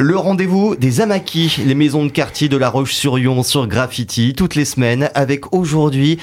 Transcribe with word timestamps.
Le 0.00 0.16
rendez-vous 0.16 0.76
des 0.76 1.00
Amakis, 1.00 1.56
les 1.66 1.74
maisons 1.74 2.04
de 2.04 2.10
quartier 2.12 2.48
de 2.48 2.56
La 2.56 2.70
Roche-sur-Yon 2.70 3.42
sur 3.42 3.66
Graffiti, 3.66 4.32
toutes 4.32 4.54
les 4.54 4.64
semaines, 4.64 5.10
avec 5.16 5.52
aujourd'hui 5.52 6.18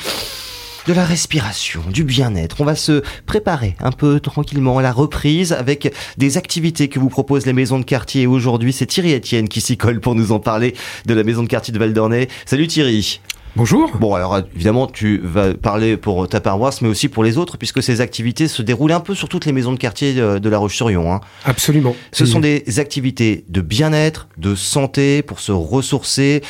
de 0.87 0.93
la 0.93 1.03
respiration, 1.03 1.81
du 1.91 2.05
bien-être. 2.05 2.61
On 2.61 2.63
va 2.63 2.75
se 2.75 3.03
préparer 3.25 3.75
un 3.81 3.91
peu 3.91 4.21
tranquillement 4.21 4.77
à 4.77 4.81
la 4.81 4.93
reprise 4.93 5.51
avec 5.51 5.93
des 6.15 6.37
activités 6.37 6.87
que 6.87 6.99
vous 6.99 7.09
proposent 7.09 7.45
les 7.45 7.51
maisons 7.51 7.77
de 7.77 7.83
quartier. 7.83 8.21
Et 8.21 8.27
aujourd'hui, 8.27 8.71
c'est 8.71 8.85
Thierry 8.85 9.13
Etienne 9.13 9.49
qui 9.49 9.59
s'y 9.59 9.75
colle 9.75 9.99
pour 9.99 10.15
nous 10.15 10.31
en 10.31 10.39
parler 10.39 10.73
de 11.05 11.13
la 11.13 11.25
maison 11.25 11.43
de 11.43 11.49
quartier 11.49 11.73
de 11.73 11.79
Val 11.79 11.91
d'Ornay. 11.91 12.29
Salut 12.45 12.67
Thierry. 12.67 13.19
Bonjour. 13.55 13.95
Bon, 13.97 14.13
alors 14.15 14.41
évidemment, 14.53 14.85
tu 14.87 15.17
vas 15.23 15.53
parler 15.53 15.95
pour 15.95 16.27
ta 16.27 16.41
paroisse, 16.41 16.81
mais 16.81 16.89
aussi 16.89 17.07
pour 17.07 17.23
les 17.23 17.37
autres, 17.37 17.57
puisque 17.57 17.81
ces 17.81 18.01
activités 18.01 18.49
se 18.49 18.61
déroulent 18.61 18.91
un 18.91 18.99
peu 18.99 19.15
sur 19.15 19.29
toutes 19.29 19.45
les 19.45 19.53
maisons 19.53 19.71
de 19.71 19.77
quartier 19.77 20.13
de 20.13 20.49
La 20.49 20.57
Roche-sur-Yon. 20.57 21.13
Hein. 21.13 21.21
Absolument. 21.45 21.95
Ce 22.11 22.25
sont 22.25 22.41
des 22.41 22.79
activités 22.79 23.45
de 23.47 23.61
bien-être, 23.61 24.27
de 24.37 24.55
santé, 24.55 25.21
pour 25.21 25.39
se 25.39 25.53
ressourcer, 25.53 26.43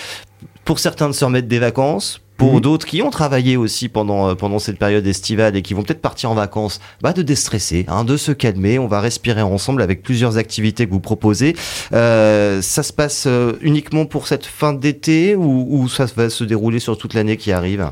pour 0.64 0.80
certains 0.80 1.08
de 1.08 1.14
se 1.14 1.24
remettre 1.24 1.48
des 1.48 1.60
vacances, 1.60 2.22
pour 2.38 2.56
mhm. 2.56 2.62
d'autres 2.62 2.86
qui 2.86 3.02
ont 3.02 3.10
travaillé 3.10 3.58
aussi 3.58 3.90
pendant 3.90 4.30
euh, 4.30 4.36
pendant 4.36 4.60
cette 4.60 4.78
période 4.78 5.06
estivale 5.06 5.56
et 5.56 5.62
qui 5.62 5.74
vont 5.74 5.84
peut-être 5.84 6.02
partir 6.02 6.32
en 6.32 6.36
vacances, 6.36 6.80
bah 7.02 7.14
de 7.14 7.22
déstresser, 7.22 7.86
hein, 7.88 8.04
de 8.04 8.18
se 8.18 8.32
calmer. 8.32 8.80
On 8.80 8.88
va 8.88 9.02
respirer 9.02 9.42
ensemble 9.42 9.82
avec 9.82 10.04
plusieurs 10.04 10.38
activités 10.38 10.86
que 10.86 10.92
vous 10.92 11.00
proposez. 11.00 11.56
Euh, 11.94 12.62
ça 12.62 12.84
se 12.84 12.94
passe 12.94 13.26
euh, 13.28 13.54
uniquement 13.62 14.06
pour 14.06 14.28
cette 14.28 14.46
fin 14.46 14.74
d'été 14.74 15.36
ou, 15.36 15.68
ou 15.70 15.88
ça 15.88 16.06
va 16.16 16.30
se 16.30 16.44
dérouler 16.44 16.80
sur 16.80 16.98
toute 16.98 17.14
l'année 17.14 17.38
qui 17.38 17.52
arrive? 17.52 17.90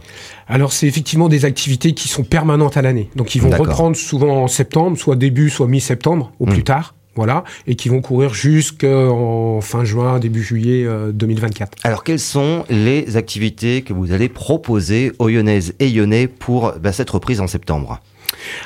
Alors 0.48 0.74
c'est 0.74 0.88
effectivement 0.88 1.30
des 1.30 1.46
activités 1.46 1.94
qui 1.94 2.08
sont 2.08 2.24
permanentes 2.24 2.78
à 2.78 2.82
l'année. 2.82 3.10
Donc 3.16 3.36
ils 3.36 3.42
vont 3.42 3.50
reprendre 3.50 3.96
souvent 3.96 4.44
en 4.44 4.48
septembre, 4.48 4.98
soit 4.98 5.16
début, 5.16 5.50
soit 5.50 5.68
mi-septembre 5.68 6.32
au 6.40 6.46
plus 6.46 6.62
hmm. 6.62 6.64
tard 6.64 6.96
voilà, 7.16 7.44
et 7.68 7.76
qui 7.76 7.90
vont 7.90 8.02
courir 8.02 8.34
jusqu'en 8.34 9.62
fin 9.62 9.84
juin, 9.84 10.20
début 10.20 10.44
juillet 10.44 10.88
2024. 11.14 11.72
Euh, 11.72 11.88
Alors, 11.88 12.04
quelles 12.04 12.20
sont 12.20 12.66
les 12.70 13.18
activités 13.18 13.82
que 13.82 13.94
vous 13.94 14.12
allez 14.12 14.30
proposer 14.30 15.12
aux 15.20 15.30
Lyonnaises 15.30 15.74
et 15.80 15.90
Lyonnais 15.90 16.28
pour 16.28 16.74
bah, 16.80 16.92
cette 16.92 17.10
reprise 17.10 17.40
en 17.42 17.48
septembre? 17.48 18.00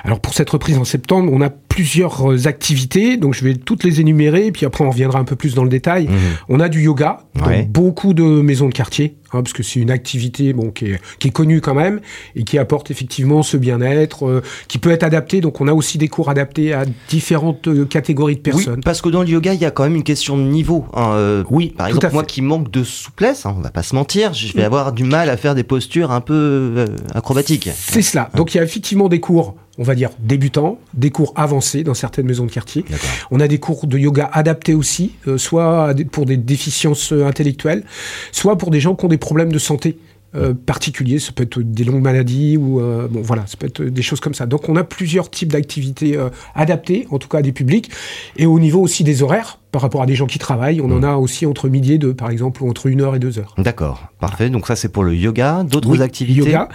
Alors 0.04 0.20
pour 0.20 0.34
cette 0.34 0.50
reprise 0.50 0.78
en 0.78 0.86
septembre, 0.86 1.31
on 1.31 1.42
a 1.42 1.50
plusieurs 1.78 2.31
euh, 2.31 2.47
activités, 2.47 3.17
donc 3.17 3.36
je 3.36 3.44
vais 3.44 3.53
toutes 3.53 3.83
les 3.83 4.02
énumérer, 4.02 4.47
et 4.47 4.52
puis 4.52 4.66
après 4.66 4.83
on 4.83 4.89
reviendra 4.89 5.20
un 5.20 5.25
peu 5.25 5.36
plus 5.36 5.53
dans 5.53 5.64
le 5.64 5.70
détail. 5.70 6.08
Mhm. 6.08 6.17
On 6.50 6.59
a 6.59 6.70
du 6.70 6.81
yoga 6.81 7.20
dans 7.36 7.52
beaucoup 7.70 8.16
de 8.16 8.23
maisons 8.23 8.67
de 8.67 8.73
quartier, 8.73 9.17
hein, 9.31 9.44
parce 9.44 9.53
que 9.53 9.61
c'est 9.61 9.80
une 9.80 9.92
activité 9.92 10.53
bon, 10.53 10.72
qui, 10.72 10.86
est, 10.86 11.00
qui 11.20 11.28
est 11.28 11.31
connue 11.31 11.61
quand 11.61 11.75
même, 11.75 12.00
et 12.36 12.42
qui 12.42 12.58
apporte 12.58 12.89
effectivement 12.89 13.44
ce 13.44 13.58
bien-être, 13.58 14.25
euh, 14.25 14.42
qui 14.67 14.80
peut 14.80 14.89
être 14.89 15.03
adapté, 15.03 15.39
donc 15.39 15.61
on 15.61 15.67
a 15.67 15.73
aussi 15.73 16.00
des 16.00 16.08
cours 16.08 16.31
adaptés 16.31 16.73
à 16.73 16.86
différentes 17.09 17.67
euh, 17.67 17.86
catégories 17.86 18.38
de 18.38 18.42
personnes. 18.42 18.78
Oui, 18.78 18.81
parce 18.83 19.03
que 19.03 19.09
dans 19.09 19.22
le 19.22 19.30
yoga, 19.30 19.53
il 19.53 19.61
y 19.61 19.66
a 19.66 19.70
quand 19.70 19.83
même 19.83 19.98
une 19.98 20.03
question 20.03 20.36
de 20.36 20.42
niveau. 20.42 20.88
Hein, 20.95 21.44
oui, 21.52 21.75
par 21.78 21.89
exemple, 21.89 22.09
moi 22.11 22.23
qui 22.23 22.42
manque 22.42 22.72
de 22.72 22.83
souplesse, 22.83 23.45
hein, 23.45 23.53
on 23.55 23.61
va 23.61 23.70
pas 23.70 23.83
se 23.83 23.94
mentir, 23.94 24.33
je 24.33 24.52
vais 24.52 24.64
avoir 24.64 24.94
du 24.94 25.03
mal 25.03 25.30
à 25.30 25.38
faire 25.38 25.53
des 25.53 25.64
postures 25.64 26.09
un 26.09 26.22
peu 26.22 26.86
acrobatiques. 27.14 27.70
C'est 27.75 28.02
cela, 28.02 28.31
donc 28.36 28.55
il 28.55 28.58
y 28.58 28.59
a 28.59 28.64
effectivement 28.64 29.09
des 29.09 29.20
cours 29.20 29.53
on 29.78 29.83
va 29.83 29.95
dire 29.95 30.11
débutants, 30.20 30.80
des 30.94 31.11
cours 31.11 31.33
avancés 31.36 31.83
dans 31.83 31.94
certaines 31.94 32.25
maisons 32.25 32.45
de 32.45 32.52
quartier. 32.52 32.86
On 33.31 33.39
a 33.39 33.47
des 33.47 33.59
cours 33.59 33.88
de 33.88 33.97
yoga 33.97 34.30
adaptés 34.33 34.73
aussi, 34.73 35.14
euh, 35.28 35.38
soit 35.38 35.94
pour 36.11 36.25
des 36.25 36.38
déficiences 36.38 37.14
euh, 37.14 37.25
intellectuelles, 37.25 37.83
soit 38.31 38.58
pour 38.58 38.72
des 38.72 38.80
gens 38.80 38.95
qui 38.95 39.05
ont 39.05 39.09
des 39.09 39.17
problèmes 39.17 39.52
de 39.52 39.59
santé. 39.59 39.98
Euh, 40.36 40.53
particuliers, 40.53 41.20
ça 41.20 41.31
peut 41.31 41.44
être 41.44 41.61
des 41.61 41.86
longues 41.86 42.02
maladies 42.02 42.58
ou 42.58 42.81
bon 43.09 43.22
voilà, 43.22 43.48
ça 43.48 43.55
peut 43.58 43.66
être 43.66 43.81
des 43.81 44.02
choses 44.02 44.20
comme 44.20 44.33
ça. 44.33 44.45
Donc 44.45 44.67
on 44.67 44.75
a 44.75 44.83
plusieurs 44.83 45.31
types 45.31 45.53
d'activités 45.53 46.20
adaptées, 46.53 47.08
en 47.11 47.17
tout 47.17 47.30
cas 47.30 47.38
à 47.38 47.42
des 47.42 47.53
publics, 47.53 47.89
et 48.36 48.45
au 48.45 48.59
niveau 48.59 48.81
aussi 48.81 49.05
des 49.05 49.23
horaires 49.23 49.59
par 49.72 49.82
rapport 49.82 50.02
à 50.02 50.06
des 50.06 50.16
gens 50.16 50.28
qui 50.28 50.40
travaillent. 50.40 50.82
On 50.82 50.92
en 50.92 51.00
mm. 51.00 51.04
a 51.04 51.18
aussi 51.18 51.46
entre 51.46 51.70
midi 51.70 51.94
et 51.94 51.98
deux, 51.98 52.14
par 52.14 52.30
exemple, 52.30 52.64
ou 52.64 52.70
entre 52.70 52.88
une 52.88 53.02
heure 53.02 53.16
et 53.16 53.20
deux 53.20 53.38
heures. 53.40 53.54
D'accord, 53.58 54.08
parfait. 54.20 54.50
Donc 54.50 54.68
ça, 54.68 54.76
c'est 54.76 54.90
pour 54.90 55.04
le 55.04 55.14
yoga. 55.16 55.64
D'autres 55.64 56.02
activités 56.02 56.40
yoga. 56.40 56.70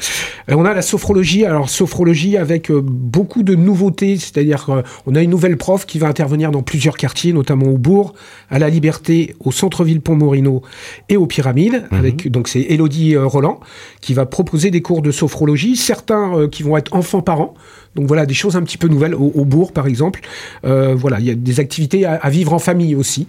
Euh, 0.50 0.54
on 0.56 0.64
a 0.64 0.74
la 0.74 0.82
sophrologie. 0.82 1.44
Alors, 1.44 1.70
sophrologie 1.70 2.36
avec 2.36 2.70
euh, 2.70 2.80
beaucoup 2.82 3.42
de 3.42 3.54
nouveautés, 3.54 4.16
c'est-à-dire 4.18 4.64
qu'on 4.64 5.14
a 5.14 5.22
une 5.22 5.30
nouvelle 5.30 5.56
prof 5.56 5.86
qui 5.86 5.98
va 5.98 6.08
intervenir 6.08 6.50
dans 6.50 6.62
plusieurs 6.62 6.96
quartiers, 6.96 7.32
notamment 7.32 7.66
au 7.66 7.78
Bourg, 7.78 8.14
à 8.50 8.58
la 8.58 8.68
Liberté, 8.68 9.34
au 9.40 9.52
centre-ville 9.52 10.00
Pont-Morino 10.00 10.62
et 11.08 11.16
aux 11.16 11.26
Pyramides. 11.26 11.84
Mm-hmm. 11.90 11.98
Avec, 11.98 12.30
donc, 12.30 12.48
c'est 12.48 12.60
Elodie 12.60 13.14
euh, 13.14 13.26
Roland 13.26 13.60
qui 14.00 14.14
va 14.14 14.26
proposer 14.26 14.70
des 14.70 14.82
cours 14.82 15.02
de 15.02 15.10
sophrologie, 15.10 15.76
certains 15.76 16.48
qui 16.50 16.62
vont 16.62 16.76
être 16.76 16.94
enfants-parents. 16.94 17.54
Donc 17.94 18.06
voilà, 18.06 18.24
des 18.24 18.34
choses 18.34 18.56
un 18.56 18.62
petit 18.62 18.78
peu 18.78 18.88
nouvelles 18.88 19.14
au, 19.14 19.44
bourg, 19.44 19.72
par 19.72 19.86
exemple. 19.86 20.20
Euh, 20.64 20.94
voilà, 20.94 21.20
il 21.20 21.26
y 21.26 21.30
a 21.30 21.34
des 21.34 21.60
activités 21.60 22.06
à, 22.06 22.28
vivre 22.30 22.52
en 22.54 22.58
famille 22.58 22.94
aussi. 22.94 23.26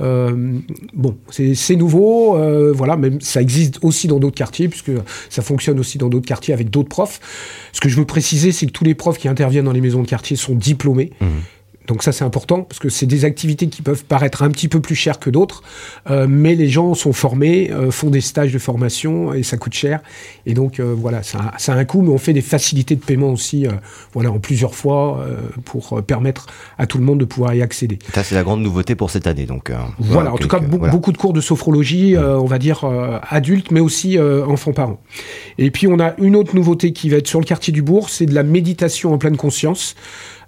Euh, 0.00 0.52
bon, 0.92 1.16
c'est 1.30 1.76
nouveau, 1.76 2.36
euh, 2.36 2.72
voilà, 2.72 2.96
même 2.96 3.20
ça 3.20 3.42
existe 3.42 3.78
aussi 3.82 4.06
dans 4.06 4.20
d'autres 4.20 4.36
quartiers, 4.36 4.68
puisque 4.68 4.92
ça 5.30 5.42
fonctionne 5.42 5.80
aussi 5.80 5.98
dans 5.98 6.08
d'autres 6.08 6.26
quartiers 6.26 6.54
avec 6.54 6.70
d'autres 6.70 6.88
profs. 6.88 7.20
Ce 7.72 7.80
que 7.80 7.88
je 7.88 7.96
veux 7.96 8.04
préciser, 8.04 8.52
c'est 8.52 8.66
que 8.66 8.72
tous 8.72 8.84
les 8.84 8.94
profs 8.94 9.18
qui 9.18 9.28
interviennent 9.28 9.64
dans 9.64 9.72
les 9.72 9.80
maisons 9.80 10.02
de 10.02 10.08
quartier 10.08 10.36
sont 10.36 10.54
diplômés. 10.54 11.10
Mmh. 11.20 11.26
Donc 11.86 12.02
ça 12.02 12.12
c'est 12.12 12.24
important 12.24 12.62
parce 12.62 12.78
que 12.78 12.88
c'est 12.88 13.06
des 13.06 13.24
activités 13.24 13.68
qui 13.68 13.82
peuvent 13.82 14.04
paraître 14.04 14.42
un 14.42 14.50
petit 14.50 14.68
peu 14.68 14.80
plus 14.80 14.94
chères 14.94 15.18
que 15.18 15.30
d'autres, 15.30 15.62
euh, 16.10 16.26
mais 16.28 16.54
les 16.54 16.68
gens 16.68 16.94
sont 16.94 17.12
formés, 17.12 17.70
euh, 17.70 17.90
font 17.90 18.10
des 18.10 18.22
stages 18.22 18.52
de 18.52 18.58
formation 18.58 19.34
et 19.34 19.42
ça 19.42 19.56
coûte 19.56 19.74
cher. 19.74 20.00
Et 20.46 20.54
donc 20.54 20.80
euh, 20.80 20.94
voilà, 20.96 21.22
ça, 21.22 21.52
ça, 21.58 21.74
a 21.74 21.76
un 21.76 21.84
coût, 21.84 22.00
mais 22.00 22.10
on 22.10 22.18
fait 22.18 22.32
des 22.32 22.40
facilités 22.40 22.96
de 22.96 23.02
paiement 23.02 23.30
aussi, 23.30 23.66
voilà, 24.12 24.30
en 24.30 24.38
plusieurs 24.38 24.74
fois 24.74 25.24
pour 25.64 26.02
permettre 26.02 26.46
à 26.78 26.86
tout 26.86 26.98
le 26.98 27.04
monde 27.04 27.20
de 27.20 27.24
pouvoir 27.24 27.54
y 27.54 27.62
accéder. 27.62 27.98
Ça 28.14 28.22
c'est 28.22 28.34
la 28.34 28.42
grande 28.42 28.62
nouveauté 28.62 28.94
pour 28.94 29.10
cette 29.10 29.26
année, 29.26 29.46
donc. 29.46 29.70
voilà, 29.98 30.32
en 30.32 30.38
tout 30.38 30.48
cas 30.48 30.60
beaucoup 30.60 31.12
de 31.12 31.18
cours 31.18 31.32
de 31.32 31.40
sophrologie, 31.40 32.16
on 32.16 32.46
va 32.46 32.58
dire 32.58 32.84
adultes, 33.28 33.70
mais 33.70 33.80
aussi 33.80 34.18
enfants-parents. 34.18 35.00
Et 35.58 35.70
puis 35.70 35.86
on 35.86 35.98
a 36.00 36.14
une 36.18 36.36
autre 36.36 36.54
nouveauté 36.54 36.92
qui 36.92 37.08
va 37.08 37.18
être 37.18 37.28
sur 37.28 37.40
le 37.40 37.44
quartier 37.46 37.72
du 37.72 37.82
Bourg, 37.82 38.08
c'est 38.08 38.26
de 38.26 38.34
la 38.34 38.42
méditation 38.42 39.12
en 39.12 39.18
pleine 39.18 39.36
conscience. 39.36 39.94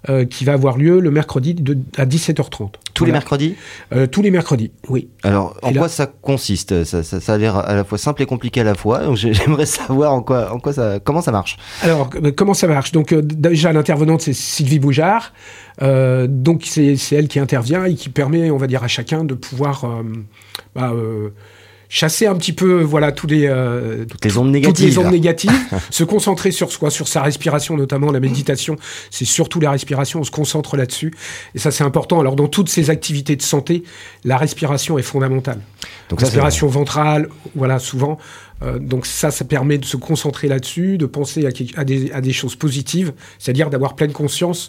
Euh, 0.08 0.24
qui 0.24 0.44
va 0.44 0.52
avoir 0.52 0.76
lieu 0.76 1.00
le 1.00 1.10
mercredi 1.10 1.54
de, 1.54 1.76
à 1.96 2.06
17h30. 2.06 2.68
Tous 2.94 3.04
les 3.04 3.12
mercredis 3.12 3.56
euh, 3.92 4.06
Tous 4.06 4.22
les 4.22 4.30
mercredis, 4.30 4.70
oui. 4.88 5.08
Alors, 5.24 5.56
en 5.62 5.72
quoi 5.72 5.88
ça 5.88 6.06
consiste? 6.06 6.84
Ça, 6.84 7.02
ça, 7.02 7.20
ça, 7.20 7.32
a 7.32 7.38
l'air 7.38 7.56
à 7.56 7.74
la 7.74 7.82
fois 7.82 7.98
simple 7.98 8.22
et 8.22 8.26
compliqué 8.26 8.60
à 8.60 8.64
la 8.64 8.74
fois. 8.74 9.00
Donc, 9.00 9.16
j'aimerais 9.16 9.66
savoir 9.66 10.12
en 10.12 10.22
quoi, 10.22 10.52
en 10.52 10.60
quoi 10.60 10.72
ça, 10.72 11.00
comment 11.00 11.22
ça 11.22 11.32
marche? 11.32 11.56
Alors, 11.82 12.10
euh, 12.22 12.30
comment 12.30 12.54
ça 12.54 12.68
marche? 12.68 12.92
Donc, 12.92 13.12
déjà, 13.14 13.72
l'intervenante, 13.72 14.20
c'est 14.20 14.32
Sylvie 14.32 14.78
Boujard. 14.78 15.32
donc, 15.80 16.62
c'est 16.66 16.96
elle 17.12 17.26
qui 17.26 17.40
intervient 17.40 17.84
et 17.84 17.94
qui 17.94 18.08
permet, 18.08 18.50
on 18.50 18.58
va 18.58 18.68
dire, 18.68 18.84
à 18.84 18.88
chacun 18.88 19.24
de 19.24 19.34
pouvoir... 19.34 19.84
Bah, 20.74 20.92
chasser 21.88 22.26
un 22.26 22.34
petit 22.34 22.52
peu 22.52 22.82
voilà 22.82 23.12
tous 23.12 23.26
les 23.26 23.46
euh, 23.46 24.04
toutes 24.04 24.24
les 24.24 24.38
ondes 24.38 24.50
négatives, 24.50 24.86
toutes 24.86 24.96
les 24.96 24.98
ondes 24.98 25.12
négatives 25.12 25.52
se 25.90 26.04
concentrer 26.04 26.50
sur 26.50 26.72
soi 26.72 26.90
sur 26.90 27.08
sa 27.08 27.22
respiration 27.22 27.76
notamment 27.76 28.10
la 28.10 28.20
méditation. 28.20 28.76
C'est 29.10 29.24
surtout 29.24 29.60
la 29.60 29.70
respiration 29.70 30.20
on 30.20 30.24
se 30.24 30.30
concentre 30.30 30.76
là-dessus. 30.76 31.12
Et 31.54 31.58
ça 31.58 31.70
c'est 31.70 31.84
important. 31.84 32.20
Alors 32.20 32.36
dans 32.36 32.48
toutes 32.48 32.68
ces 32.68 32.90
activités 32.90 33.36
de 33.36 33.42
santé 33.42 33.84
la 34.24 34.36
respiration 34.36 34.98
est 34.98 35.02
fondamentale. 35.02 35.60
Donc 36.08 36.20
respiration 36.20 36.66
ventrale 36.68 37.28
voilà 37.54 37.78
souvent. 37.78 38.18
Euh, 38.62 38.78
donc 38.78 39.04
ça 39.06 39.30
ça 39.30 39.44
permet 39.44 39.76
de 39.76 39.84
se 39.84 39.98
concentrer 39.98 40.48
là-dessus 40.48 40.96
de 40.96 41.04
penser 41.04 41.46
à, 41.76 41.84
des, 41.84 42.10
à 42.10 42.20
des 42.22 42.32
choses 42.32 42.56
positives 42.56 43.12
c'est-à-dire 43.38 43.68
d'avoir 43.68 43.96
pleine 43.96 44.12
conscience 44.12 44.68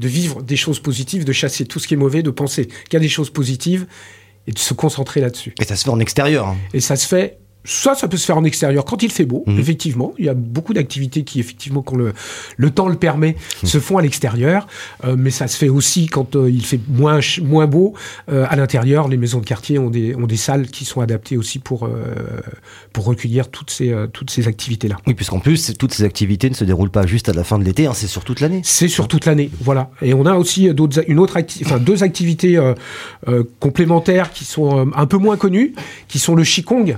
de 0.00 0.08
vivre 0.08 0.42
des 0.42 0.56
choses 0.56 0.80
positives 0.80 1.24
de 1.24 1.32
chasser 1.32 1.64
tout 1.64 1.78
ce 1.78 1.86
qui 1.86 1.94
est 1.94 1.96
mauvais 1.96 2.24
de 2.24 2.30
penser 2.30 2.66
qu'il 2.66 2.94
y 2.94 2.96
a 2.96 3.00
des 3.00 3.08
choses 3.08 3.30
positives 3.30 3.86
et 4.48 4.52
de 4.52 4.58
se 4.58 4.72
concentrer 4.72 5.20
là-dessus. 5.20 5.54
Et 5.60 5.64
ça 5.64 5.76
se 5.76 5.84
fait 5.84 5.90
en 5.90 6.00
extérieur. 6.00 6.48
Hein. 6.48 6.56
Et 6.72 6.80
ça 6.80 6.96
se 6.96 7.06
fait 7.06 7.38
Soit 7.64 7.94
ça 7.94 8.08
peut 8.08 8.16
se 8.16 8.24
faire 8.24 8.38
en 8.38 8.44
extérieur 8.44 8.84
quand 8.84 9.02
il 9.02 9.10
fait 9.10 9.26
beau, 9.26 9.44
mhm. 9.46 9.58
effectivement. 9.58 10.14
Il 10.18 10.24
y 10.24 10.28
a 10.28 10.34
beaucoup 10.34 10.72
d'activités 10.72 11.24
qui, 11.24 11.38
effectivement, 11.40 11.82
quand 11.82 11.96
le, 11.96 12.14
le 12.56 12.70
temps 12.70 12.88
le 12.88 12.96
permet, 12.96 13.36
mhm. 13.62 13.68
se 13.68 13.78
font 13.78 13.98
à 13.98 14.02
l'extérieur. 14.02 14.66
Euh, 15.04 15.16
mais 15.18 15.30
ça 15.30 15.48
se 15.48 15.56
fait 15.56 15.68
aussi 15.68 16.06
quand 16.06 16.36
euh, 16.36 16.50
il 16.50 16.64
fait 16.64 16.80
moins, 16.88 17.20
moins 17.42 17.66
beau. 17.66 17.94
Euh, 18.30 18.46
à 18.48 18.56
l'intérieur, 18.56 19.08
les 19.08 19.16
maisons 19.16 19.40
de 19.40 19.44
quartier 19.44 19.78
ont 19.78 19.90
des, 19.90 20.14
ont 20.14 20.26
des 20.26 20.36
salles 20.36 20.68
qui 20.68 20.84
sont 20.84 21.00
adaptées 21.00 21.36
aussi 21.36 21.58
pour, 21.58 21.88
pour 22.92 23.04
recueillir 23.04 23.48
toutes 23.48 23.70
ces, 23.70 23.94
toutes 24.12 24.30
ces 24.30 24.48
activités-là. 24.48 24.96
Oui, 25.06 25.14
puisqu'en 25.14 25.40
plus, 25.40 25.74
toutes 25.76 25.92
ces 25.92 26.04
activités 26.04 26.48
ne 26.48 26.54
se 26.54 26.64
déroulent 26.64 26.90
pas 26.90 27.06
juste 27.06 27.28
à 27.28 27.32
la 27.32 27.44
fin 27.44 27.58
de 27.58 27.64
l'été, 27.64 27.86
hein, 27.86 27.92
c'est 27.94 28.06
sur 28.06 28.24
toute 28.24 28.40
l'année. 28.40 28.60
C'est 28.64 28.88
sur 28.88 29.08
toute 29.08 29.26
l'année, 29.26 29.50
voilà. 29.60 29.90
Et 30.00 30.14
on 30.14 30.24
a 30.26 30.34
aussi 30.34 30.72
d'autres, 30.72 31.04
une 31.08 31.18
autre 31.18 31.38
enfin, 31.64 31.78
deux 31.78 32.02
activités 32.02 32.58
complémentaires 33.60 34.32
qui 34.32 34.44
sont 34.44 34.90
un 34.94 35.06
peu 35.06 35.18
moins 35.18 35.36
connues, 35.36 35.74
qui 36.08 36.18
sont 36.18 36.34
le 36.34 36.44
Qigong, 36.44 36.96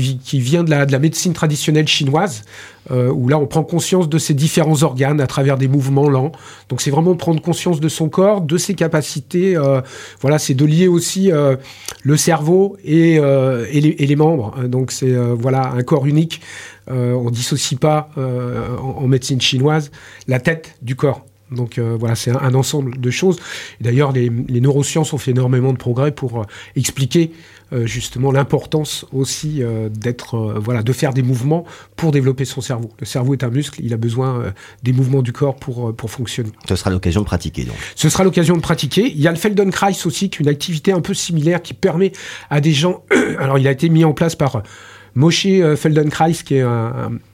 qui, 0.00 0.40
vient 0.40 0.64
de 0.64 0.70
la, 0.70 0.86
de 0.86 0.92
la, 0.92 0.98
médecine 0.98 1.32
traditionnelle 1.32 1.86
chinoise, 1.86 2.42
euh, 2.90 3.10
où 3.10 3.28
là 3.28 3.38
on 3.38 3.46
prend 3.46 3.62
conscience 3.62 4.08
de 4.08 4.18
ses 4.18 4.34
différents 4.34 4.82
organes 4.82 5.20
à 5.20 5.26
travers 5.26 5.56
des 5.56 5.68
mouvements 5.68 6.08
lents. 6.08 6.32
Donc 6.68 6.80
c'est 6.80 6.90
vraiment 6.90 7.14
prendre 7.14 7.40
conscience 7.40 7.80
de 7.80 7.88
son 7.88 8.08
corps, 8.08 8.40
de 8.40 8.56
ses 8.56 8.74
capacités. 8.74 9.56
Euh, 9.56 9.80
voilà, 10.20 10.38
c'est 10.38 10.54
de 10.54 10.64
lier 10.64 10.88
aussi 10.88 11.30
euh, 11.30 11.56
le 12.02 12.16
cerveau 12.16 12.76
et, 12.84 13.20
les, 13.20 14.16
membres. 14.16 14.66
Donc 14.66 14.90
c'est 14.90 15.12
voilà 15.12 15.72
un 15.72 15.82
corps 15.82 16.06
unique. 16.06 16.40
on 16.88 17.30
dissocie 17.30 17.78
pas 17.78 18.10
en, 18.16 19.06
médecine 19.08 19.40
chinoise 19.40 19.90
la 20.28 20.40
tête 20.40 20.76
du 20.82 20.94
corps. 20.94 21.24
Donc 21.54 21.78
euh, 21.78 21.96
voilà, 21.98 22.14
c'est 22.14 22.30
un, 22.30 22.54
ensemble 22.54 23.00
de 23.00 23.10
choses. 23.10 23.38
D'ailleurs, 23.80 24.12
les, 24.12 24.30
neurosciences 24.30 25.12
ont 25.12 25.18
fait 25.18 25.30
énormément 25.30 25.72
de 25.72 25.78
progrès 25.78 26.12
pour 26.12 26.40
euh, 26.40 26.44
expliquer 26.76 27.32
euh, 27.72 27.86
justement 27.86 28.30
l'importance 28.30 29.06
aussi 29.12 29.62
d'être, 29.90 30.60
voilà, 30.60 30.82
de 30.82 30.92
faire 30.92 31.12
des 31.12 31.22
mouvements 31.22 31.64
pour 31.96 32.12
développer 32.12 32.44
son 32.44 32.60
cerveau. 32.60 32.90
Le 33.00 33.06
cerveau 33.06 33.34
est 33.34 33.44
un 33.44 33.50
muscle, 33.50 33.80
il 33.82 33.92
a 33.92 33.96
besoin 33.96 34.52
des 34.82 34.92
mouvements 34.92 35.22
du 35.22 35.32
corps 35.32 35.56
pour 35.56 35.94
pour 35.94 36.10
fonctionner. 36.10 36.50
Ce 36.68 36.76
sera 36.76 36.90
l'occasion 36.90 37.20
de 37.20 37.26
pratiquer 37.26 37.64
donc. 37.64 37.76
Ce 37.94 38.08
sera 38.08 38.24
l'occasion 38.24 38.56
de 38.56 38.60
pratiquer. 38.60 39.06
Il 39.06 39.20
y 39.20 39.28
a 39.28 39.30
le 39.30 39.36
Feldenkrais 39.36 40.06
aussi, 40.06 40.30
qui 40.30 40.38
est 40.38 40.40
une 40.40 40.48
activité 40.48 40.92
un 40.92 41.00
peu 41.00 41.14
similaire 41.14 41.62
qui 41.62 41.74
permet 41.74 42.12
à 42.50 42.60
des 42.60 42.72
gens. 42.72 43.02
alors, 43.38 43.58
il 43.58 43.66
a 43.66 43.72
été 43.72 43.88
mis 43.88 44.04
en 44.04 44.12
place 44.12 44.36
par 44.36 44.62
Moshe 45.14 45.46
Feldenkrais, 45.76 46.32
qui 46.32 46.56
est 46.56 46.60
un 46.60 47.10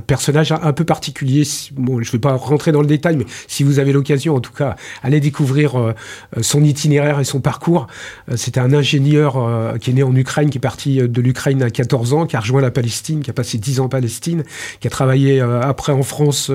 personnage 0.00 0.52
un, 0.52 0.72
peu 0.72 0.84
particulier. 0.84 1.42
Bon, 1.72 2.02
je 2.02 2.08
ne 2.08 2.12
vais 2.12 2.18
pas 2.18 2.34
rentrer 2.34 2.72
dans 2.72 2.80
le 2.80 2.86
détail, 2.86 3.16
mais 3.16 3.26
si 3.46 3.62
vous 3.62 3.78
avez 3.78 3.92
l'occasion, 3.92 4.34
en 4.34 4.40
tout 4.40 4.52
cas, 4.52 4.76
allez 5.02 5.20
découvrir 5.20 5.76
euh, 5.76 5.94
euh, 6.36 6.42
son 6.42 6.62
itinéraire 6.62 7.20
et 7.20 7.24
son 7.24 7.40
parcours. 7.40 7.86
Euh, 8.30 8.36
C'était 8.36 8.60
un 8.60 8.72
ingénieur 8.72 9.36
qui 9.80 9.90
est 9.90 9.94
né 9.94 10.02
en 10.02 10.14
Ukraine, 10.14 10.50
qui 10.50 10.58
est 10.58 10.60
parti 10.60 10.96
de 10.98 11.20
l'Ukraine 11.20 11.62
à 11.62 11.70
14 11.70 12.12
ans, 12.12 12.26
qui 12.26 12.36
a 12.36 12.40
rejoint 12.40 12.60
la 12.60 12.70
Palestine, 12.70 13.20
qui 13.20 13.30
a 13.30 13.32
passé 13.32 13.58
10 13.58 13.80
ans 13.80 13.84
en 13.84 13.88
Palestine, 13.88 14.44
qui 14.80 14.86
a 14.86 14.90
travaillé 14.90 15.40
après 15.40 15.92
en 15.92 16.02
France 16.02 16.50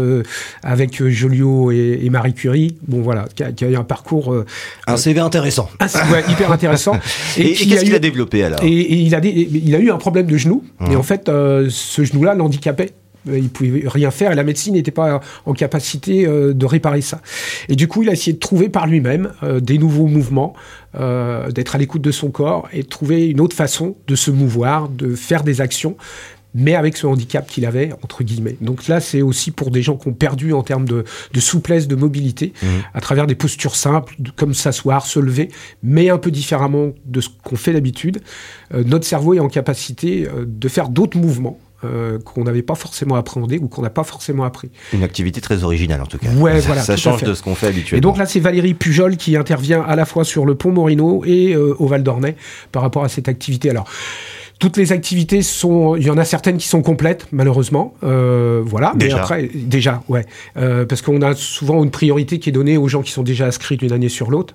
avec 0.63 1.03
Joliot 1.07 1.71
et, 1.71 2.09
Marie 2.09 2.33
Curie. 2.33 2.77
Bon, 2.87 3.01
voilà, 3.01 3.27
qui 3.35 3.43
a, 3.43 3.69
eu 3.69 3.75
un 3.75 3.83
parcours... 3.83 4.35
un 4.87 4.97
CV 4.97 5.19
intéressant. 5.19 5.69
hyper 6.29 6.51
intéressant. 6.51 6.97
Et, 7.37 7.53
qu'est-ce 7.53 7.83
qu'il 7.83 7.95
a, 7.95 7.99
développé 7.99 8.43
alors? 8.43 8.59
Et, 8.63 9.01
il, 9.01 9.15
a 9.15 9.19
il 9.23 9.75
a 9.75 9.79
eu 9.79 9.91
un 9.91 9.97
problème 9.97 10.27
de 10.27 10.37
genou. 10.37 10.63
Et 10.81 10.95
mmh. 10.95 10.97
en 10.97 11.03
fait, 11.03 11.27
ce 11.27 12.03
genou-là 12.03 12.33
l'handicapait 12.33 12.93
il 13.27 13.49
pouvait 13.49 13.83
rien 13.85 14.11
faire 14.11 14.31
et 14.31 14.35
la 14.35 14.43
médecine 14.43 14.73
n'était 14.73 14.91
pas 14.91 15.21
en 15.45 15.53
capacité 15.53 16.25
euh, 16.25 16.53
de 16.53 16.65
réparer 16.65 17.01
ça. 17.01 17.21
Et 17.69 17.75
du 17.75 17.87
coup, 17.87 18.03
il 18.03 18.09
a 18.09 18.13
essayé 18.13 18.33
de 18.33 18.39
trouver 18.39 18.69
par 18.69 18.87
lui-même 18.87 19.31
euh, 19.43 19.59
des 19.59 19.77
nouveaux 19.77 20.07
mouvements, 20.07 20.53
d'être 20.93 21.75
à 21.75 21.77
l'écoute 21.77 22.01
de 22.01 22.11
son 22.11 22.31
corps 22.31 22.67
et 22.73 22.83
de 22.83 22.87
trouver 22.87 23.27
une 23.27 23.39
autre 23.39 23.55
façon 23.55 23.95
de 24.07 24.15
se 24.15 24.29
mouvoir, 24.29 24.89
de 24.89 25.15
faire 25.15 25.41
des 25.45 25.61
actions, 25.61 25.95
mais 26.53 26.75
avec 26.75 26.97
ce 26.97 27.07
handicap 27.07 27.47
qu'il 27.47 27.65
avait, 27.65 27.93
entre 28.03 28.25
guillemets. 28.25 28.57
Donc 28.59 28.89
là, 28.89 28.99
c'est 28.99 29.21
aussi 29.21 29.51
pour 29.51 29.71
des 29.71 29.81
gens 29.81 29.95
qui 29.95 30.09
ont 30.09 30.13
perdu 30.13 30.51
en 30.51 30.63
termes 30.63 30.83
de, 30.83 31.05
souplesse, 31.39 31.87
de 31.87 31.95
mobilité, 31.95 32.51
mmh. 32.61 32.67
à 32.93 32.99
travers 32.99 33.25
des 33.25 33.35
postures 33.35 33.77
simples, 33.77 34.17
comme 34.35 34.53
s'asseoir, 34.53 35.05
se 35.05 35.19
lever, 35.21 35.47
mais 35.81 36.09
un 36.09 36.17
peu 36.17 36.29
différemment 36.29 36.91
de 37.05 37.21
ce 37.21 37.29
qu'on 37.41 37.55
fait 37.55 37.71
d'habitude. 37.71 38.19
notre 38.73 39.05
cerveau 39.05 39.33
est 39.33 39.39
en 39.39 39.47
capacité 39.47 40.27
de 40.45 40.67
faire 40.67 40.89
d'autres 40.89 41.17
mouvements 41.17 41.57
euh, 41.83 42.19
qu'on 42.19 42.43
n'avait 42.43 42.61
pas 42.61 42.75
forcément 42.75 43.15
appréhendé 43.15 43.57
ou 43.57 43.67
qu'on 43.67 43.81
n'a 43.81 43.89
pas 43.89 44.03
forcément 44.03 44.43
appris. 44.43 44.69
Une 44.93 45.03
activité 45.03 45.41
très 45.41 45.63
originale 45.63 46.01
en 46.01 46.05
tout 46.05 46.17
cas. 46.17 46.29
Ouais, 46.29 46.61
ça, 46.61 46.67
voilà. 46.67 46.81
Ça 46.81 46.95
change 46.95 47.23
de 47.23 47.33
ce 47.33 47.41
qu'on 47.41 47.55
fait 47.55 47.67
habituellement. 47.67 47.97
Et 47.97 48.01
donc 48.01 48.17
là, 48.17 48.25
c'est 48.25 48.39
Valérie 48.39 48.73
Pujol 48.73 49.17
qui 49.17 49.35
intervient 49.35 49.81
à 49.81 49.95
la 49.95 50.05
fois 50.05 50.23
sur 50.23 50.45
le 50.45 50.55
pont 50.55 50.71
Morino 50.71 51.23
et 51.25 51.53
euh, 51.53 51.75
au 51.79 51.87
Val 51.87 52.03
d'Ornay 52.03 52.35
par 52.71 52.81
rapport 52.81 53.03
à 53.03 53.09
cette 53.09 53.27
activité. 53.27 53.69
Alors. 53.69 53.87
Toutes 54.59 54.77
les 54.77 54.91
activités 54.91 55.41
sont, 55.41 55.95
il 55.95 56.03
y 56.03 56.11
en 56.11 56.19
a 56.19 56.23
certaines 56.23 56.57
qui 56.57 56.67
sont 56.67 56.83
complètes 56.83 57.25
malheureusement, 57.31 57.95
euh, 58.03 58.61
voilà. 58.63 58.93
Déjà. 58.95 59.15
Mais 59.15 59.19
après, 59.19 59.49
déjà, 59.55 60.03
ouais, 60.07 60.23
parce 60.53 61.01
qu'on 61.01 61.23
a 61.23 61.33
souvent 61.33 61.83
une 61.83 61.89
priorité 61.89 62.37
qui 62.37 62.49
est 62.49 62.51
donnée 62.51 62.77
aux 62.77 62.87
gens 62.87 63.01
qui 63.01 63.11
sont 63.11 63.23
déjà 63.23 63.47
inscrits 63.47 63.77
d'une 63.77 63.91
année 63.91 64.07
sur 64.07 64.29
l'autre. 64.29 64.53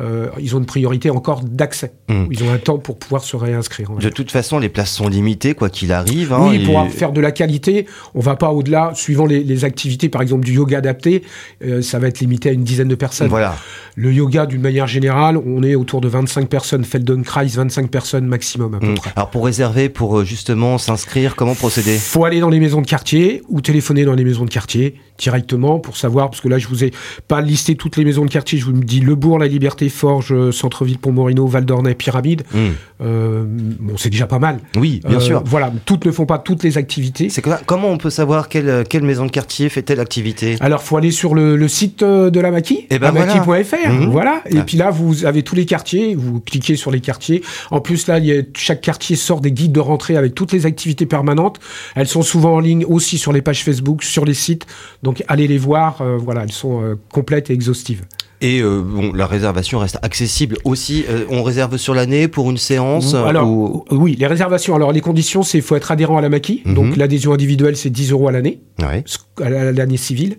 Euh, 0.00 0.28
ils 0.40 0.56
ont 0.56 0.58
une 0.58 0.66
priorité 0.66 1.10
encore 1.10 1.42
d'accès. 1.42 1.92
Hmm. 2.08 2.24
Ils 2.30 2.42
ont 2.42 2.50
un 2.50 2.56
temps 2.56 2.78
pour 2.78 2.98
pouvoir 2.98 3.22
se 3.22 3.36
réinscrire. 3.36 3.90
De 3.90 4.08
toute 4.08 4.30
façon, 4.30 4.58
les 4.58 4.70
places 4.70 4.92
sont 4.92 5.06
limitées, 5.06 5.54
quoi 5.54 5.68
qu'il 5.68 5.92
arrive. 5.92 6.32
Hein, 6.32 6.48
oui, 6.48 6.64
pour 6.64 6.88
faire 6.90 7.12
de 7.12 7.20
la 7.20 7.30
qualité, 7.30 7.86
on 8.14 8.20
va 8.20 8.36
pas 8.36 8.52
au-delà, 8.52 8.92
suivant 8.94 9.26
les, 9.26 9.64
activités, 9.64 10.08
par 10.08 10.22
exemple 10.22 10.44
du 10.44 10.54
yoga 10.54 10.78
adapté, 10.78 11.22
euh, 11.62 11.82
ça 11.82 11.98
va 11.98 12.08
être 12.08 12.20
limité 12.20 12.48
à 12.48 12.52
une 12.52 12.64
dizaine 12.64 12.88
de 12.88 12.94
personnes. 12.94 13.28
Voilà. 13.28 13.54
Le 13.94 14.12
yoga, 14.12 14.46
d'une 14.46 14.62
manière 14.62 14.86
générale, 14.86 15.36
on 15.36 15.62
est 15.62 15.74
autour 15.74 16.00
de 16.00 16.08
25 16.08 16.48
personnes, 16.48 16.84
Feldenkrais, 16.84 17.46
25 17.46 17.90
personnes 17.90 18.26
maximum 18.26 18.74
à 18.74 18.78
peu 18.78 18.88
hmm. 18.88 18.94
près. 18.94 19.12
Alors 19.14 19.30
pour 19.30 19.44
réserver, 19.44 19.90
pour 19.90 20.20
euh, 20.20 20.24
justement 20.24 20.78
s'inscrire, 20.78 21.36
comment 21.36 21.54
procéder? 21.54 21.96
Faut 21.98 22.24
aller 22.24 22.40
dans 22.40 22.48
les 22.48 22.60
maisons 22.60 22.80
de 22.80 22.86
quartier 22.86 23.42
ou 23.48 23.60
téléphoner 23.60 24.04
dans 24.04 24.14
les 24.14 24.24
maisons 24.24 24.46
de 24.46 24.50
quartier 24.50 24.96
directement 25.18 25.78
pour 25.78 25.96
savoir, 25.96 26.30
parce 26.30 26.40
que 26.40 26.48
là 26.48 26.58
je 26.58 26.68
vous 26.68 26.84
ai 26.84 26.92
pas 27.28 27.40
listé 27.40 27.76
toutes 27.76 27.96
les 27.96 28.04
maisons 28.04 28.24
de 28.24 28.30
quartier, 28.30 28.58
je 28.58 28.64
vous 28.64 28.72
dis 28.72 29.00
Le 29.00 29.14
Bourg, 29.14 29.38
La 29.38 29.46
Liberté, 29.46 29.88
Forges, 29.88 30.50
Centre-Ville, 30.50 30.98
Pont-Morino, 30.98 31.46
Val 31.46 31.64
d'Ornay, 31.64 31.94
Pyramide. 31.94 32.42
Hmm. 32.52 32.70
Euh, 33.02 33.44
bon, 33.46 33.96
c'est 33.96 34.10
déjà 34.10 34.26
pas 34.26 34.38
mal. 34.38 34.60
Oui, 34.76 35.00
bien 35.06 35.18
euh, 35.18 35.20
sûr. 35.20 35.42
Voilà, 35.44 35.72
toutes 35.84 36.04
ne 36.06 36.12
font 36.12 36.26
pas 36.26 36.38
toutes 36.38 36.62
les 36.62 36.78
activités. 36.78 37.28
C'est 37.30 37.42
comment 37.66 37.88
on 37.88 37.98
peut 37.98 38.10
savoir 38.10 38.48
quelle, 38.48 38.84
quelle 38.88 39.02
maison 39.02 39.26
de 39.26 39.30
quartier 39.30 39.68
fait 39.68 39.82
telle 39.82 40.00
activité? 40.00 40.56
Alors, 40.60 40.82
faut 40.82 40.96
aller 40.96 41.10
sur 41.10 41.34
le, 41.34 41.68
site 41.68 42.02
euh, 42.02 42.30
de 42.30 42.40
la 42.40 42.50
Maquis, 42.50 42.86
eh 42.90 42.98
ben 42.98 43.10
voilà. 43.10 43.34
Mhm. 43.34 44.10
voilà. 44.10 44.42
Et 44.46 44.58
ah. 44.58 44.64
puis 44.64 44.76
là, 44.76 44.90
vous 44.90 45.24
avez 45.24 45.42
tous 45.42 45.54
les 45.54 45.66
quartiers, 45.66 46.14
vous 46.14 46.40
cliquez 46.40 46.76
sur 46.76 46.90
les 46.90 47.00
quartiers. 47.00 47.42
En 47.70 47.80
plus, 47.80 48.06
là, 48.06 48.18
y 48.18 48.32
a, 48.32 48.42
chaque 48.56 48.80
quartier 48.80 49.16
sort 49.16 49.40
des 49.40 49.52
guides 49.52 49.72
de 49.72 49.80
rentrée 49.80 50.16
avec 50.16 50.34
toutes 50.34 50.52
les 50.52 50.66
activités 50.66 51.06
permanentes. 51.06 51.58
Elles 51.94 52.08
sont 52.08 52.22
souvent 52.22 52.54
en 52.54 52.60
ligne 52.60 52.84
aussi 52.84 53.18
sur 53.18 53.32
les 53.32 53.42
pages 53.42 53.64
Facebook, 53.64 54.02
sur 54.02 54.24
les 54.24 54.34
sites. 54.34 54.66
Donc, 55.02 55.24
allez 55.28 55.46
les 55.46 55.58
voir. 55.58 56.02
voilà, 56.18 56.42
elles 56.42 56.52
sont 56.52 56.96
complètes 57.10 57.50
et 57.50 57.52
exhaustives. 57.52 58.04
Et 58.42 58.60
euh, 58.60 58.82
bon, 58.84 59.12
la 59.12 59.26
réservation 59.26 59.78
reste 59.78 59.98
accessible 60.02 60.56
aussi. 60.64 61.04
Euh, 61.08 61.24
on 61.30 61.44
réserve 61.44 61.76
sur 61.76 61.94
l'année 61.94 62.26
pour 62.26 62.50
une 62.50 62.56
séance 62.56 63.14
Alors, 63.14 63.84
oui, 63.92 64.16
les 64.18 64.26
réservations. 64.26 64.74
Alors, 64.74 64.90
les 64.90 65.00
conditions, 65.00 65.44
c'est 65.44 65.58
qu'il 65.58 65.62
faut 65.62 65.76
être 65.76 65.92
adhérent 65.92 66.18
à 66.18 66.20
la 66.20 66.28
maquis. 66.28 66.60
Mhm. 66.64 66.74
Donc, 66.74 66.96
l'adhésion 66.96 67.32
individuelle, 67.32 67.76
c'est 67.76 67.88
10 67.88 68.10
euros 68.10 68.26
à 68.26 68.32
l'année, 68.32 68.60
ouais. 68.80 69.04
à 69.40 69.48
l'année 69.48 69.96
civile, 69.96 70.38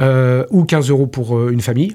euh, 0.00 0.44
ou 0.50 0.64
15 0.64 0.90
euros 0.90 1.06
pour 1.06 1.48
une 1.48 1.60
famille. 1.60 1.92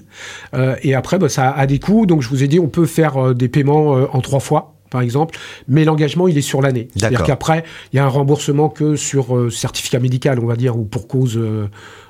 et 0.81 0.95
après, 0.95 1.19
bah, 1.19 1.27
ça 1.27 1.51
a 1.51 1.67
des 1.67 1.79
coûts. 1.79 2.05
Donc, 2.05 2.21
je 2.21 2.29
vous 2.29 2.41
ai 2.41 2.47
dit, 2.47 2.59
on 2.59 2.69
peut 2.69 2.85
faire 2.85 3.35
des 3.35 3.49
paiements 3.49 3.89
en 4.13 4.21
trois 4.21 4.39
fois 4.39 4.75
par 4.89 5.01
exemple, 5.01 5.37
mais 5.67 5.85
l'engagement, 5.85 6.27
il 6.27 6.35
est 6.35 6.41
sur 6.41 6.63
l'année. 6.63 6.87
C'est-à-dire 6.95 7.21
qu'après, 7.21 7.63
il 7.93 7.97
y 7.97 7.99
a 7.99 8.05
un 8.05 8.09
remboursement 8.09 8.69
que 8.69 8.95
sur 8.95 9.51
certificat 9.51 9.99
médical, 9.99 10.39
on 10.39 10.47
va 10.47 10.55
dire, 10.55 10.75
ou 10.79 10.83
pour 10.83 11.07
cause 11.07 11.39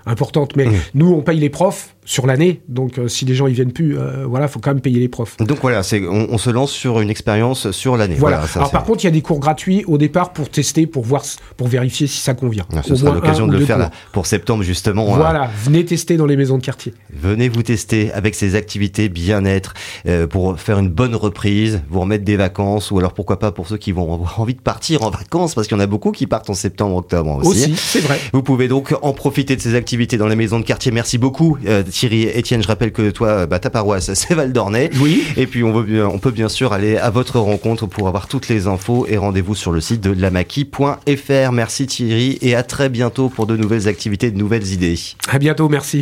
importante. 0.10 0.56
Mais 0.56 0.66
mmh. 0.66 0.74
nous, 0.96 1.14
on 1.14 1.22
paye 1.22 1.40
les 1.40 1.50
profs 1.50 1.96
sur 2.10 2.26
l'année. 2.26 2.62
Donc, 2.68 2.98
euh, 2.98 3.08
si 3.08 3.24
les 3.26 3.36
gens 3.36 3.46
ils 3.46 3.54
viennent 3.54 3.72
plus, 3.72 3.96
euh, 3.96 4.26
voilà, 4.26 4.48
faut 4.48 4.60
quand 4.60 4.72
même 4.72 4.82
payer 4.82 5.00
les 5.00 5.08
profs. 5.08 5.38
Donc 5.38 5.60
voilà, 5.62 5.84
c'est 5.84 6.02
on, 6.08 6.40
se 6.40 6.50
lance 6.50 6.72
sur 6.72 7.02
une 7.02 7.10
expérience 7.12 7.70
sur 7.70 7.98
l'année. 7.98 8.16
Voilà. 8.16 8.42
Alors 8.56 8.72
par 8.72 8.84
contre, 8.84 9.04
il 9.04 9.08
y 9.08 9.10
a 9.10 9.12
des 9.12 9.22
cours 9.22 9.40
gratuits 9.40 9.84
au 9.86 10.00
départ 10.00 10.34
pour 10.34 10.50
tester, 10.50 10.88
pour 10.88 11.06
voir, 11.06 11.24
pour 11.56 11.68
vérifier 11.68 12.08
si 12.08 12.20
ça 12.20 12.34
convient. 12.34 12.66
Ah, 12.76 12.82
ce 12.84 12.96
sera 12.96 13.14
l'occasion 13.14 13.46
de 13.46 13.56
le 13.56 13.64
faire 13.64 13.78
là, 13.78 13.92
pour 14.12 14.26
septembre 14.26 14.64
justement. 14.64 15.14
Hein. 15.14 15.18
Voilà, 15.18 15.52
venez 15.64 15.86
tester 15.86 16.18
dans 16.18 16.26
les 16.26 16.36
maisons 16.36 16.58
de 16.58 16.64
quartier. 16.64 16.96
Venez 17.14 17.48
vous 17.48 17.62
tester 17.62 18.12
avec 18.12 18.34
ces 18.34 18.56
activités 18.56 19.08
bien-être 19.08 19.76
euh, 20.08 20.26
pour 20.26 20.60
faire 20.60 20.80
une 20.80 20.90
bonne 20.90 21.14
reprise, 21.14 21.82
vous 21.92 22.00
remettre 22.00 22.26
des 22.26 22.38
vacances 22.38 22.90
ou 22.90 22.98
alors 22.98 23.14
pourquoi 23.14 23.38
pas 23.38 23.52
pour 23.52 23.68
ceux 23.68 23.78
qui 23.78 23.92
vont 23.92 24.12
avoir 24.12 24.40
envie 24.40 24.56
de 24.56 24.62
partir 24.62 25.04
en 25.04 25.12
vacances 25.12 25.54
parce 25.54 25.68
qu'il 25.68 25.78
y 25.78 25.80
en 25.80 25.84
a 25.84 25.88
beaucoup 25.88 26.12
qui 26.12 26.26
partent 26.26 26.50
en 26.50 26.56
septembre, 26.56 26.96
octobre 26.96 27.38
aussi. 27.38 27.66
Aussi, 27.66 27.76
c'est 27.76 28.00
vrai. 28.00 28.20
Vous 28.34 28.42
pouvez 28.42 28.68
donc 28.68 28.96
en 29.04 29.14
profiter 29.14 29.56
de 29.56 29.62
ces 29.62 29.76
activités 29.76 29.99
dans 30.08 30.28
les 30.28 30.36
maisons 30.36 30.60
de 30.60 30.66
quartier. 30.66 30.92
Merci 30.92 31.18
beaucoup 31.18 31.58
euh, 31.68 31.84
Thierry. 31.84 32.28
Etienne, 32.28 32.62
je 32.62 32.68
rappelle 32.68 32.92
que 32.92 33.10
toi, 33.10 33.46
bah, 33.46 33.60
ta 33.60 33.70
paroisse, 33.70 34.14
c'est 34.14 34.34
Val 34.34 34.54
d'Ornay. 34.54 34.90
Oui. 35.00 35.24
Et 35.38 35.48
puis 35.48 35.64
on, 35.64 35.74
veut, 35.74 36.06
on 36.06 36.20
peut 36.20 36.32
bien 36.32 36.50
sûr 36.50 36.74
aller 36.74 36.98
à 36.98 37.10
votre 37.10 37.40
rencontre 37.40 37.86
pour 37.88 38.08
avoir 38.08 38.28
toutes 38.28 38.48
les 38.48 38.68
infos 38.68 39.06
et 39.08 39.18
rendez-vous 39.18 39.56
sur 39.56 39.72
le 39.72 39.82
site 39.82 40.02
de 40.02 40.12
lamaki.fr. 40.12 41.52
Merci 41.52 41.88
Thierry 41.88 42.38
et 42.42 42.56
à 42.56 42.64
très 42.64 42.90
bientôt 42.90 43.30
pour 43.30 43.48
de 43.48 43.58
nouvelles 43.58 43.88
activités, 43.88 44.32
de 44.32 44.38
nouvelles 44.38 44.72
idées. 44.72 44.96
À 45.30 45.40
bientôt, 45.40 45.70
merci. 45.70 45.98